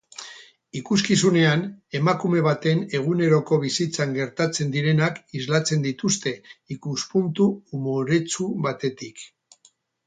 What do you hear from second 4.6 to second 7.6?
direnak islatzen dituzte ikuspuntu